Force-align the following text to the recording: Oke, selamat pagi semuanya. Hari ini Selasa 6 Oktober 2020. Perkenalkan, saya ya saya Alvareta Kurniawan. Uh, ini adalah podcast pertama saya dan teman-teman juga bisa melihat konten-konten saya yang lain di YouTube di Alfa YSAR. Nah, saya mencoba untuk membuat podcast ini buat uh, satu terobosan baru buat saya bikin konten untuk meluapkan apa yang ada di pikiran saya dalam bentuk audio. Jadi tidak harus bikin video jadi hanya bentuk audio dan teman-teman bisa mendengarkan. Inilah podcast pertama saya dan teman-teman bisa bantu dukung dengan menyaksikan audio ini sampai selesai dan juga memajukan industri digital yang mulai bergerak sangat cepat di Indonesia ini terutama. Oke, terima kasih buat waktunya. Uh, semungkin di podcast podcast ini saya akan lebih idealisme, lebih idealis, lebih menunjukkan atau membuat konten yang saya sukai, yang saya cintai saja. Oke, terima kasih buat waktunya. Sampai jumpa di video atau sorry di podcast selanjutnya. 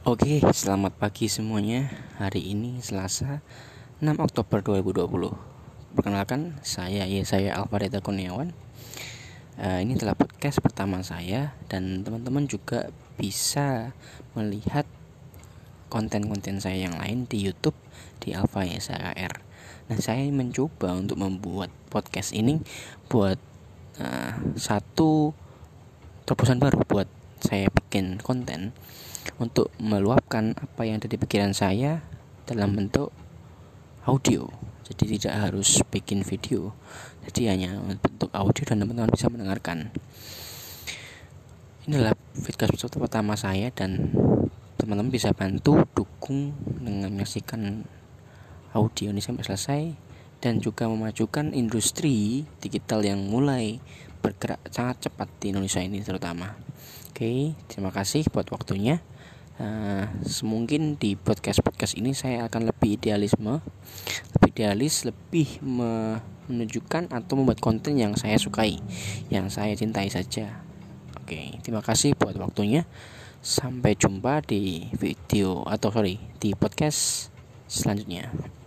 Oke, 0.00 0.40
selamat 0.40 0.96
pagi 0.96 1.28
semuanya. 1.28 1.92
Hari 2.16 2.56
ini 2.56 2.80
Selasa 2.80 3.44
6 4.00 4.16
Oktober 4.16 4.64
2020. 4.64 5.04
Perkenalkan, 5.92 6.56
saya 6.64 7.04
ya 7.04 7.20
saya 7.28 7.60
Alvareta 7.60 8.00
Kurniawan. 8.00 8.56
Uh, 9.60 9.84
ini 9.84 10.00
adalah 10.00 10.16
podcast 10.16 10.64
pertama 10.64 11.04
saya 11.04 11.52
dan 11.68 12.00
teman-teman 12.00 12.48
juga 12.48 12.88
bisa 13.20 13.92
melihat 14.32 14.88
konten-konten 15.92 16.64
saya 16.64 16.88
yang 16.88 16.96
lain 16.96 17.28
di 17.28 17.44
YouTube 17.44 17.76
di 18.24 18.32
Alfa 18.32 18.64
YSAR. 18.64 19.44
Nah, 19.92 20.00
saya 20.00 20.24
mencoba 20.32 20.96
untuk 20.96 21.20
membuat 21.20 21.68
podcast 21.92 22.32
ini 22.32 22.56
buat 23.12 23.36
uh, 24.00 24.32
satu 24.56 25.36
terobosan 26.24 26.56
baru 26.56 26.88
buat 26.88 27.19
saya 27.40 27.72
bikin 27.72 28.20
konten 28.20 28.76
untuk 29.40 29.72
meluapkan 29.80 30.56
apa 30.56 30.86
yang 30.86 31.00
ada 31.00 31.08
di 31.08 31.16
pikiran 31.16 31.56
saya 31.56 32.04
dalam 32.44 32.76
bentuk 32.76 33.10
audio. 34.04 34.48
Jadi 34.90 35.18
tidak 35.18 35.34
harus 35.48 35.82
bikin 35.86 36.26
video 36.26 36.74
jadi 37.20 37.52
hanya 37.52 37.76
bentuk 38.00 38.32
audio 38.32 38.64
dan 38.64 38.80
teman-teman 38.80 39.12
bisa 39.12 39.28
mendengarkan. 39.28 39.92
Inilah 41.84 42.16
podcast 42.32 42.96
pertama 42.96 43.36
saya 43.36 43.68
dan 43.70 44.12
teman-teman 44.80 45.12
bisa 45.12 45.36
bantu 45.36 45.84
dukung 45.92 46.56
dengan 46.80 47.12
menyaksikan 47.12 47.84
audio 48.72 49.12
ini 49.12 49.20
sampai 49.20 49.44
selesai 49.44 49.82
dan 50.40 50.56
juga 50.64 50.88
memajukan 50.88 51.52
industri 51.52 52.48
digital 52.64 53.04
yang 53.04 53.28
mulai 53.28 53.76
bergerak 54.20 54.60
sangat 54.68 55.08
cepat 55.08 55.28
di 55.40 55.52
Indonesia 55.52 55.80
ini 55.80 56.04
terutama. 56.04 56.54
Oke, 57.10 57.56
terima 57.66 57.90
kasih 57.90 58.28
buat 58.28 58.46
waktunya. 58.52 59.00
Uh, 59.60 60.08
semungkin 60.24 60.96
di 60.96 61.20
podcast 61.20 61.60
podcast 61.60 61.92
ini 61.92 62.16
saya 62.16 62.48
akan 62.48 62.72
lebih 62.72 62.96
idealisme, 62.96 63.60
lebih 64.36 64.50
idealis, 64.56 65.04
lebih 65.04 65.60
menunjukkan 65.60 67.12
atau 67.12 67.34
membuat 67.36 67.60
konten 67.60 68.00
yang 68.00 68.16
saya 68.16 68.40
sukai, 68.40 68.80
yang 69.28 69.52
saya 69.52 69.76
cintai 69.76 70.08
saja. 70.08 70.64
Oke, 71.20 71.60
terima 71.60 71.84
kasih 71.84 72.16
buat 72.16 72.36
waktunya. 72.40 72.88
Sampai 73.44 73.96
jumpa 73.96 74.44
di 74.44 74.88
video 74.96 75.64
atau 75.68 75.92
sorry 75.92 76.16
di 76.40 76.56
podcast 76.56 77.28
selanjutnya. 77.68 78.59